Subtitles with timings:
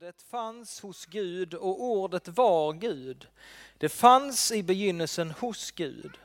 [0.00, 3.26] Ordet fanns hos Gud och ordet var Gud.
[3.78, 6.18] Det fanns i begynnelsen hos Gud.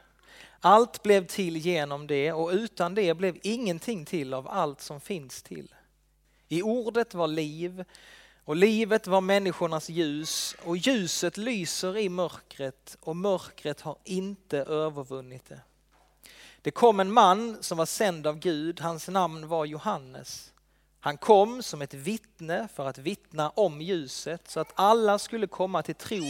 [0.59, 5.43] Allt blev till genom det och utan det blev ingenting till av allt som finns
[5.43, 5.75] till.
[6.47, 7.85] I ordet var liv
[8.43, 15.45] och livet var människornas ljus och ljuset lyser i mörkret och mörkret har inte övervunnit
[15.45, 15.61] det.
[16.61, 20.52] Det kom en man som var sänd av Gud, hans namn var Johannes.
[21.03, 25.83] Han kom som ett vittne för att vittna om ljuset så att alla skulle komma
[25.83, 26.23] till tro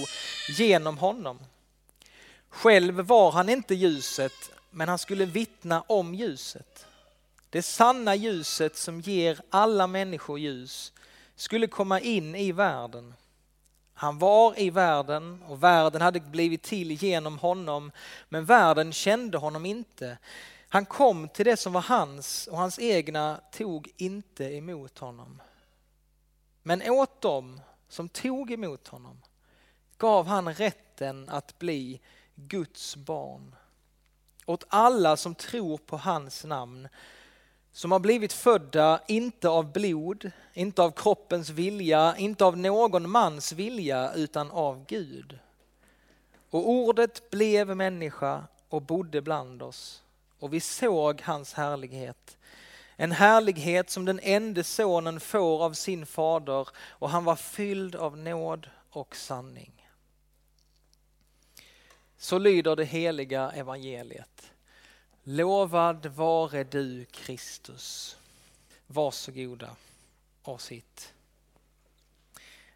[0.58, 1.40] genom honom.
[2.50, 6.86] Själv var han inte ljuset, men han skulle vittna om ljuset.
[7.50, 10.94] Det sanna ljuset som ger alla människor ljus
[11.36, 13.14] skulle komma in i världen.
[13.94, 17.92] Han var i världen och världen hade blivit till genom honom,
[18.30, 20.18] men världen kände honom inte.
[20.74, 25.42] Han kom till det som var hans och hans egna tog inte emot honom.
[26.64, 29.22] Men åt dem som tog emot honom
[29.98, 32.02] gav han rätten att bli
[32.36, 33.56] Guds barn.
[34.46, 36.88] Åt alla som tror på hans namn,
[37.72, 43.52] som har blivit födda inte av blod, inte av kroppens vilja, inte av någon mans
[43.52, 45.40] vilja utan av Gud.
[46.50, 50.03] Och ordet blev människa och bodde bland oss
[50.44, 52.38] och vi såg hans härlighet.
[52.96, 58.18] En härlighet som den enda sonen får av sin fader och han var fylld av
[58.18, 59.90] nåd och sanning.
[62.18, 64.52] Så lyder det heliga evangeliet.
[65.24, 68.18] Lovad vare du Kristus.
[68.88, 69.76] Varsågoda
[70.42, 71.14] och sitt.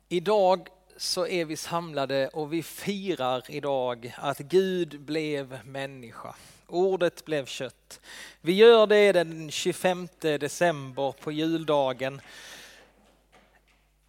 [0.08, 6.36] Idag så är vi samlade och vi firar idag att Gud blev människa.
[6.68, 8.00] Ordet blev kött.
[8.42, 12.22] Vi gör det den 25 december på juldagen.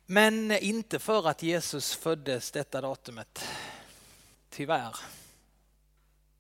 [0.07, 3.45] Men inte för att Jesus föddes detta datumet.
[4.51, 4.97] Tyvärr.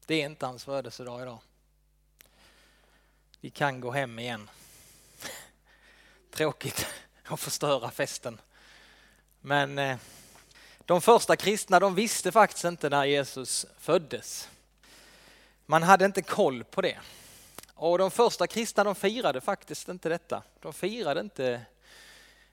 [0.06, 1.38] Det är inte hans födelsedag idag.
[3.41, 4.50] Vi kan gå hem igen.
[6.31, 6.87] Tråkigt
[7.25, 8.41] att förstöra festen.
[9.41, 9.98] Men eh,
[10.78, 14.48] de första kristna de visste faktiskt inte när Jesus föddes.
[15.70, 16.98] Man hade inte koll på det.
[17.74, 20.42] Och de första kristna de firade faktiskt inte detta.
[20.60, 21.60] De firade inte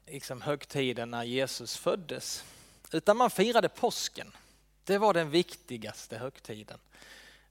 [0.07, 2.43] liksom högtiden när Jesus föddes.
[2.91, 4.31] Utan man firade påsken.
[4.83, 6.77] Det var den viktigaste högtiden.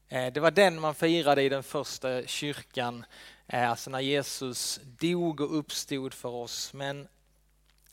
[0.08, 3.04] Eh, det var den man firade i den första kyrkan,
[3.46, 6.72] eh, alltså när Jesus dog och uppstod för oss.
[6.72, 7.08] Men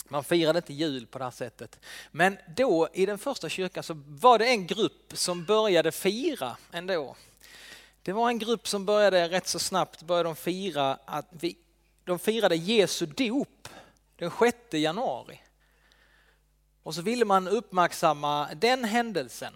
[0.07, 1.79] man firade inte jul på det här sättet.
[2.11, 7.15] Men då i den första kyrkan så var det en grupp som började fira ändå.
[8.03, 11.57] Det var en grupp som började rätt så snabbt, började de fira att vi,
[12.03, 13.67] de firade Jesu dop
[14.15, 15.41] den 6 januari.
[16.83, 19.53] Och så ville man uppmärksamma den händelsen.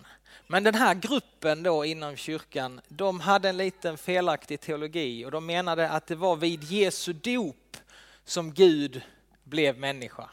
[0.48, 5.46] Men den här gruppen då inom kyrkan, de hade en liten felaktig teologi och de
[5.46, 7.78] menade att det var vid Jesu dop
[8.26, 9.02] som Gud
[9.44, 10.30] blev människa.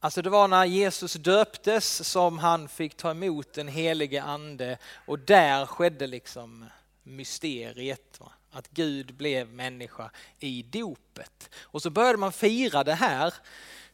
[0.00, 5.18] Alltså det var när Jesus döptes som han fick ta emot den helige ande och
[5.18, 6.66] där skedde liksom
[7.10, 8.20] mysteriet.
[8.20, 8.32] Va?
[8.50, 11.50] Att Gud blev människa i dopet.
[11.60, 13.34] Och så började man fira det här,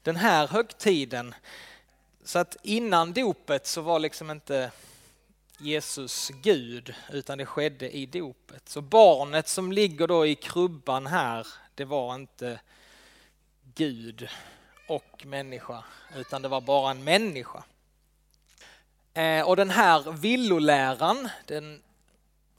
[0.02, 1.34] den här högtiden.
[2.24, 4.70] Så att innan dopet så var liksom inte
[5.58, 8.68] Jesus Gud, utan det skedde i dopet.
[8.68, 12.60] Så barnet som ligger då i krubban här, det var inte
[13.74, 14.28] Gud
[14.88, 15.84] och människa,
[16.16, 17.64] utan det var bara en människa.
[19.14, 21.82] Eh, och den här villoläran, den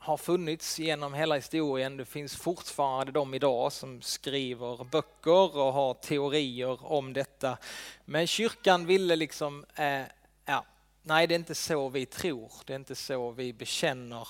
[0.08, 1.98] har funnits genom hela historien.
[1.98, 7.58] Det finns fortfarande de idag som skriver böcker och har teorier om detta.
[8.06, 10.02] Men kyrkan ville liksom, eh,
[10.46, 10.66] ja,
[11.04, 14.28] nej det är inte så vi tror, det är inte så vi bekänner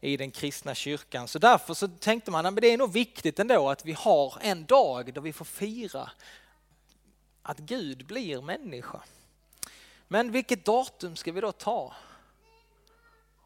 [0.00, 1.28] i den kristna kyrkan.
[1.28, 4.64] Så därför så tänkte man att det är nog viktigt ändå att vi har en
[4.64, 6.10] dag då vi får fira
[7.42, 9.02] att Gud blir människa.
[10.08, 11.94] Men vilket datum ska vi då ta?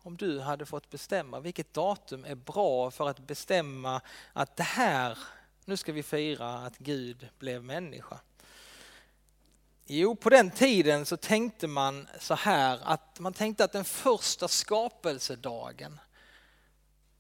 [0.03, 4.01] Om du hade fått bestämma vilket datum är bra för att bestämma
[4.33, 5.19] att det här,
[5.65, 8.21] nu ska vi fira att Gud blev människa.
[9.87, 14.49] Jo, på den tiden så tänkte man så här att man tänkte att den första
[14.49, 16.01] skapelsedagen,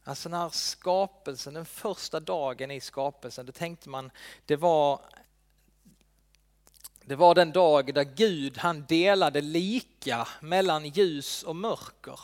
[0.05, 4.11] alltså när skapelsen, den första dagen i skapelsen, då tänkte man
[4.47, 5.01] det var
[7.09, 12.21] det var den dag där Gud han delade lika mellan ljus och mörker.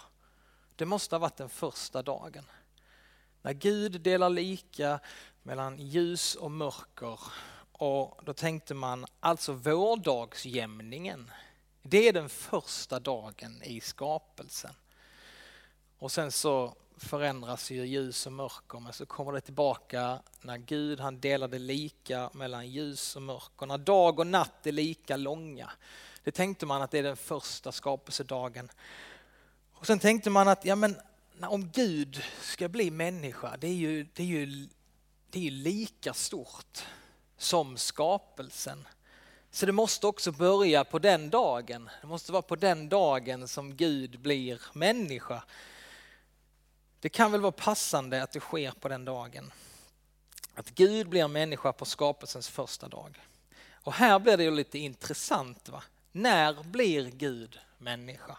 [0.77, 2.45] Det måste ha varit den första dagen.
[3.43, 5.01] När Gud delar lika
[5.43, 7.21] mellan ljus och mörker
[7.73, 11.31] Och då tänkte man alltså vårdagsjämningen.
[11.83, 14.75] Det är den första dagen i skapelsen.
[15.99, 21.01] Och sen så förändras ju ljus och mörker men så kommer det tillbaka när Gud
[21.01, 23.67] han delade lika mellan ljus och mörker.
[23.67, 25.71] När dag och natt är lika långa.
[26.25, 28.71] Det tänkte man att det är den första skapelsedagen.
[29.75, 30.97] Och sen tänkte man att ja, men,
[31.41, 34.69] om Gud ska bli människa, det är ju, det är ju,
[35.31, 36.85] det är lika stort
[37.37, 38.89] som skapelsen.
[39.51, 41.91] Så det måste också börja på den dagen.
[42.01, 45.45] Det måste vara på den dagen som Gud blir människa.
[47.01, 49.53] Det kan väl vara passande att det sker på den dagen.
[50.55, 53.21] Att Gud blir människa på skapelsens första dag.
[53.73, 55.69] Och här blir det ju lite intressant.
[55.69, 55.83] Va?
[56.13, 58.37] När blir Gud människa?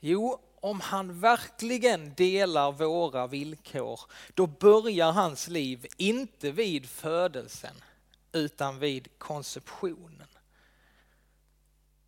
[0.00, 4.00] Jo, om han verkligen delar våra villkor,
[4.34, 7.74] då börjar hans liv inte vid födelsen
[8.32, 10.28] utan vid konceptionen.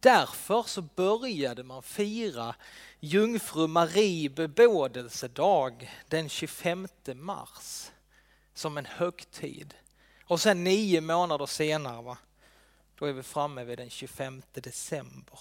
[0.01, 2.55] Därför så började man fira
[3.01, 7.91] jungfru Marie bebådelsedag den 25 mars
[8.55, 9.75] som en högtid.
[10.25, 12.19] Och sen nio månader senare, va,
[12.95, 15.39] då är vi framme vid den 25 december.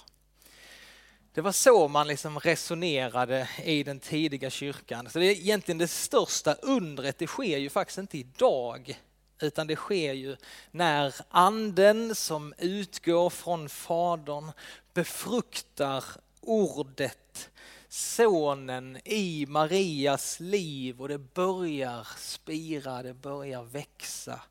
[1.40, 5.10] Det var så man liksom resonerade i den tidiga kyrkan.
[5.10, 9.00] Så det är egentligen det största undret, det sker ju faktiskt inte idag,
[9.42, 10.36] utan det sker ju
[10.72, 14.52] när anden som utgår från Fadern
[14.94, 16.04] befruktar
[16.42, 17.50] ordet,
[17.90, 24.42] sonen i Marias liv och det börjar spira, det börjar växa.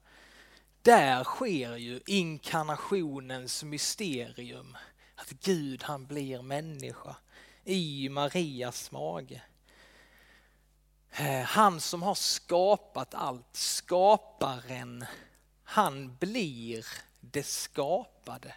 [0.82, 4.76] Där sker ju inkarnationens mysterium
[5.18, 7.16] att Gud han blir människa
[7.64, 9.42] i Marias mage.
[11.10, 15.04] Eh, han som har skapat allt, skaparen,
[15.64, 16.86] han blir
[17.20, 18.54] det skapade.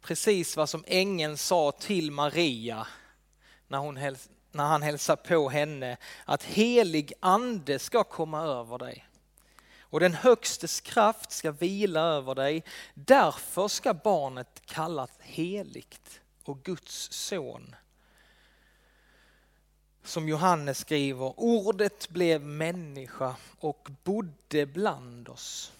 [0.00, 2.86] Precis vad som ängeln sa till Maria
[3.68, 3.94] när, hon
[4.52, 9.07] när han hälsade på henne, att helig ande ska komma över dig
[9.90, 12.64] och den högstes kraft ska vila över dig.
[12.94, 17.74] Därför ska barnet kallas heligt och Guds son.
[20.04, 25.72] Som Johannes skriver, ordet blev människa och bodde bland oss.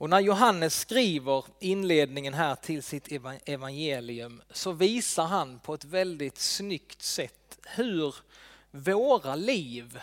[0.00, 3.08] Och när Johannes skriver inledningen här till sitt
[3.44, 8.14] evangelium så visar han på ett väldigt snyggt sätt hur
[8.70, 10.00] våra liv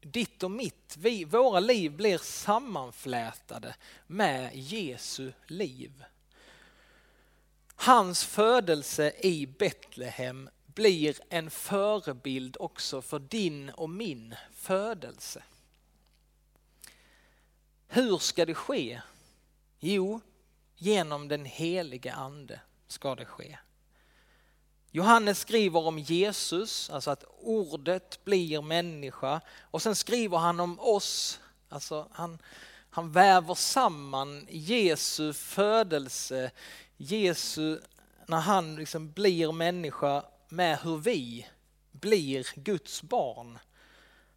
[0.00, 3.74] ditt och mitt, vi, våra liv blir sammanflätade
[4.06, 6.04] med Jesu liv.
[7.74, 15.42] Hans födelse i Betlehem blir en förebild också för din och min födelse.
[17.88, 19.00] Hur ska det ske?
[19.80, 20.20] Jo,
[20.76, 23.58] genom den helige ande ska det ske.
[24.90, 31.40] Johannes skriver om Jesus, alltså att ordet blir människa och sen skriver han om oss,
[31.68, 32.38] alltså han,
[32.90, 36.50] han väver samman Jesu födelse,
[36.96, 37.80] Jesu,
[38.26, 41.46] när han liksom blir människa med hur vi
[41.92, 43.58] blir Guds barn.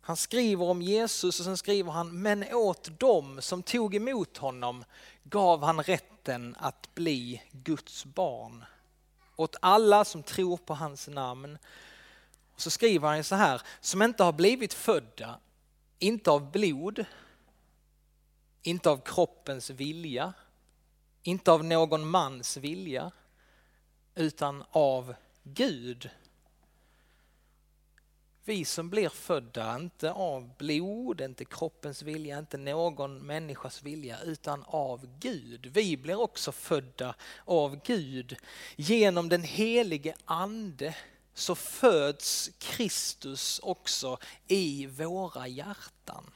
[0.02, 4.84] Han skriver om Jesus och sen skriver han, men åt dem som tog emot honom
[5.24, 8.66] gav han rätten att bli Guds barn
[9.36, 11.58] åt alla som tror på hans namn.
[12.56, 15.40] Så skriver han så här, som inte har blivit födda,
[16.00, 17.06] inte av blod,
[18.62, 20.34] inte av kroppens vilja,
[21.24, 23.12] inte av någon mans vilja,
[24.16, 26.10] utan av Gud.
[28.46, 34.64] Vi som blir födda, inte av blod, inte kroppens vilja, inte någon människas vilja, utan
[34.68, 35.66] av Gud.
[35.66, 38.36] Vi blir också födda av Gud.
[38.76, 40.96] Genom den helige ande
[41.34, 44.18] så föds Kristus också
[44.48, 46.32] i våra hjärtan.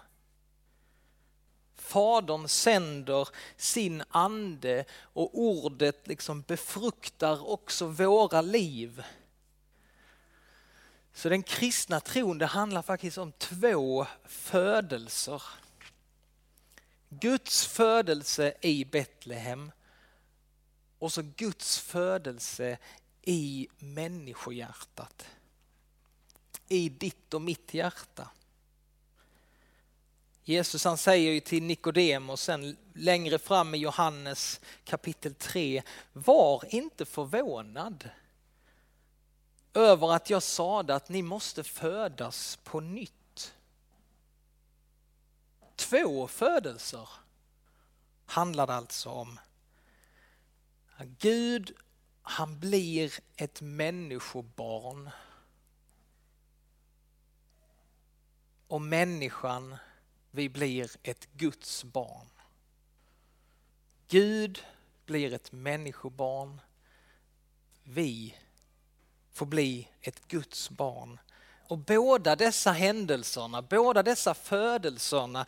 [1.76, 9.04] Fadern sänder sin ande och ordet liksom befruktar också våra liv
[11.16, 15.42] så den kristna tron det handlar faktiskt om två födelser.
[17.10, 19.72] Guds födelse i Betlehem
[21.00, 22.78] och så Guds födelse
[23.22, 25.26] i människohjärtat.
[26.68, 28.30] I ditt och mitt hjärta.
[30.44, 37.06] Jesus han säger ju till Nikodemus sen längre fram i Johannes kapitel 3, var inte
[37.06, 38.10] förvånad
[39.76, 43.56] över att jag sade att ni måste födas på nytt.
[45.76, 47.10] Två födelser
[48.26, 49.40] handlar det alltså om.
[51.20, 51.76] Gud,
[52.22, 55.10] han blir ett människobarn.
[58.68, 59.76] Och människan,
[60.32, 62.28] vi blir ett Guds barn.
[64.08, 64.66] Gud
[65.06, 66.62] blir ett människobarn.
[67.84, 68.36] Vi
[69.36, 71.20] får bli ett Guds barn.
[71.68, 75.46] Och båda dessa händelserna, båda dessa födelserna,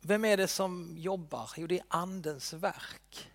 [0.00, 1.50] vem är det som jobbar?
[1.56, 3.30] Jo, det är andens verk.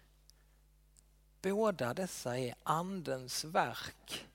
[1.42, 4.25] Båda dessa är andens verk.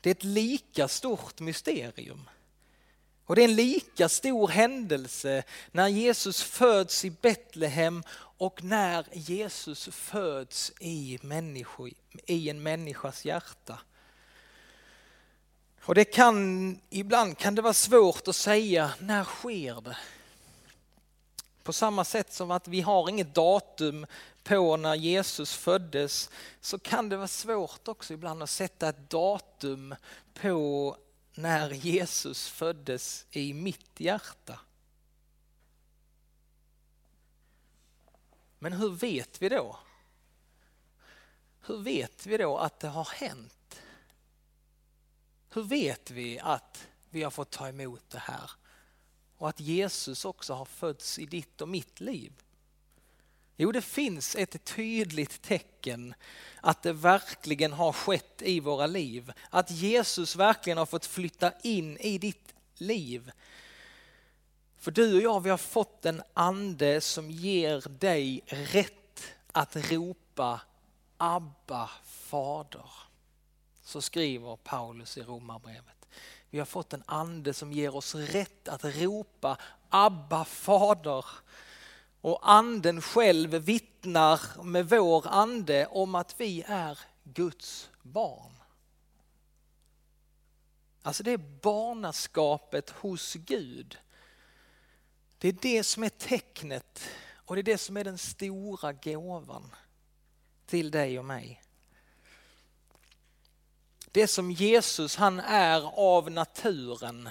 [0.00, 2.28] Det är ett lika stort mysterium.
[3.24, 5.42] Och det är en lika stor händelse
[5.72, 8.02] när Jesus föds i Betlehem
[8.38, 11.88] och när Jesus föds i, människo,
[12.26, 13.78] i en människas hjärta.
[15.82, 19.96] Och det kan, ibland kan det vara svårt att säga, när sker det?
[21.62, 24.06] På samma sätt som att vi har inget datum
[24.44, 26.30] på när Jesus föddes
[26.60, 29.94] så kan det vara svårt också ibland att sätta ett datum
[30.34, 30.96] på
[31.34, 34.60] när Jesus föddes i mitt hjärta.
[38.58, 39.78] Men hur vet vi då?
[41.66, 43.80] Hur vet vi då att det har hänt?
[45.50, 48.50] Hur vet vi att vi har fått ta emot det här?
[49.36, 52.32] Och att Jesus också har fötts i ditt och mitt liv?
[53.56, 56.14] Jo, det finns ett tydligt tecken
[56.60, 59.32] att det verkligen har skett i våra liv.
[59.50, 63.30] Att Jesus verkligen har fått flytta in i ditt liv.
[64.78, 70.60] För du och jag, vi har fått en ande som ger dig rätt att ropa
[71.16, 72.90] Abba fader.
[73.84, 76.08] Så skriver Paulus i Romarbrevet.
[76.50, 79.58] Vi har fått en ande som ger oss rätt att ropa
[79.88, 81.24] Abba fader.
[82.20, 88.52] Och anden själv vittnar med vår ande om att vi är Guds barn.
[91.02, 93.98] Alltså det är barnaskapet hos Gud.
[95.38, 99.74] Det är det som är tecknet och det är det som är den stora gåvan
[100.66, 101.62] till dig och mig.
[104.10, 107.30] Det som Jesus han är av naturen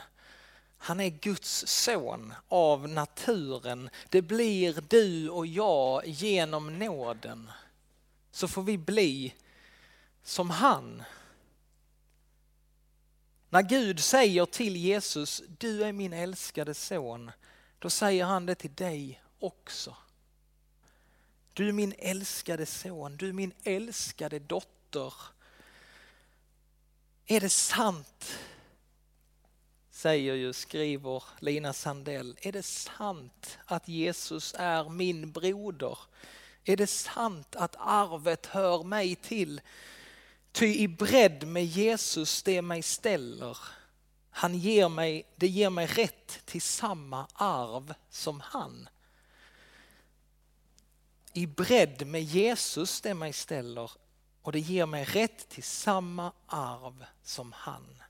[0.77, 3.89] han är Guds son av naturen.
[4.09, 7.51] Det blir du och jag genom nåden.
[8.31, 9.33] Så får vi bli
[10.23, 11.03] som han.
[13.49, 17.31] När Gud säger till Jesus, du är min älskade son,
[17.79, 19.95] då säger han det till dig också.
[21.53, 25.13] Du min älskade son, du min älskade dotter.
[27.25, 28.37] Är det sant
[29.97, 35.97] säger ju, skriver Lina Sandell, är det sant att Jesus är min broder?
[36.63, 39.61] Är det sant att arvet hör mig till?
[40.51, 43.57] Ty i bredd med Jesus det mig ställer,
[44.37, 48.89] han ger mig, det ger mig rätt till samma arv som han.
[51.33, 53.91] I bredd med Jesus det mig ställer
[54.41, 58.03] och det ger mig rätt till samma arv som han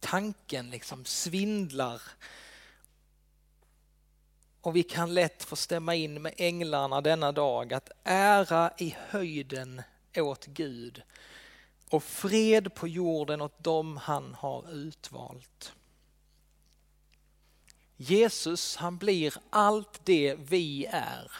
[0.00, 2.02] tanken liksom svindlar.
[4.60, 9.82] Och vi kan lätt få stämma in med änglarna denna dag att ära i höjden
[10.16, 11.02] åt Gud
[11.90, 15.72] och fred på jorden åt dem han har utvalt.
[17.96, 21.32] Jesus han blir allt det vi är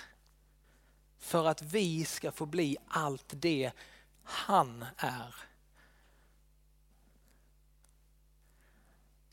[1.19, 3.73] för att vi ska få bli allt det
[4.23, 5.35] han är.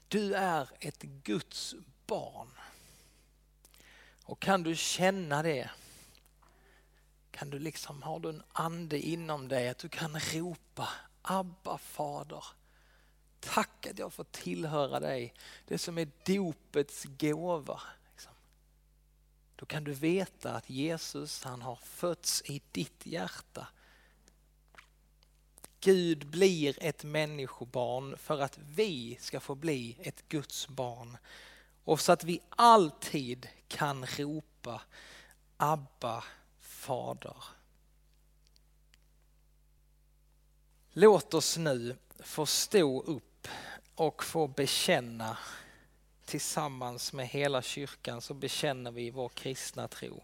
[0.07, 1.75] Du är ett Guds
[2.07, 2.49] barn.
[4.23, 5.69] Och kan du känna det?
[7.35, 10.89] Kan du liksom, har du en ande inom dig att du kan ropa
[11.21, 12.43] Abba fader.
[13.39, 15.33] Tack att jag får tillhöra dig.
[15.65, 17.81] Det som är dopets gåva.
[18.11, 18.31] Liksom.
[19.55, 23.67] Då kan du veta att Jesus han har fötts i ditt hjärta
[25.79, 31.17] Gud blir ett människobarn för att vi ska få bli ett Guds barn.
[31.83, 34.81] Och så att vi alltid kan ropa
[35.57, 36.23] Abba
[36.85, 37.43] fader.
[40.91, 43.47] Låt oss nu få stå upp
[43.95, 45.37] och få bekänna
[46.25, 50.23] tillsammans med hela kyrkan så bekänner vi vår kristna tro.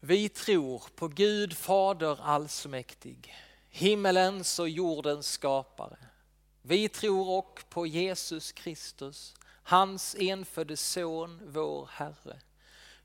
[0.00, 3.34] Vi tror på Gud Fader allsmäktig,
[3.70, 5.96] himmelens och jordens skapare
[6.62, 12.40] Vi tror också på Jesus Kristus, hans enfödde son, vår Herre,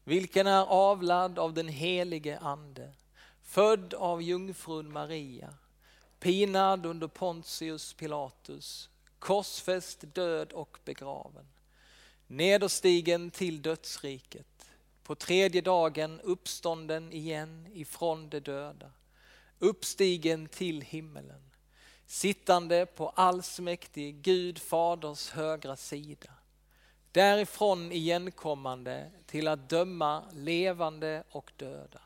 [0.10, 2.94] vilken är avlad av den helige Ande,
[3.44, 5.54] född av jungfrun Maria,
[6.20, 8.90] pinad under Pontius Pilatus,
[9.20, 11.46] korsfäst, död och begraven,
[12.28, 14.72] nederstigen till dödsriket,
[15.04, 18.92] på tredje dagen uppstånden igen ifrån de döda,
[19.60, 21.42] uppstigen till himmelen,
[22.06, 26.30] sittande på allsmäktig Gud faders högra sida,
[27.12, 32.02] därifrån igenkommande till att döma levande och döda.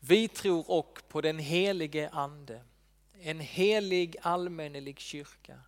[0.00, 2.62] Vi tror också på den helige Ande,
[3.20, 5.58] en helig allmännelig kyrka,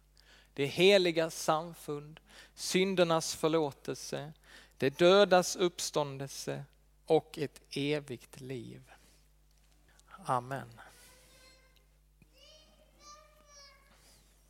[0.54, 2.20] det heliga samfund,
[2.54, 4.32] syndernas förlåtelse,
[4.76, 6.64] det dödas uppståndelse
[7.06, 8.82] och ett evigt liv.
[10.24, 10.80] Amen.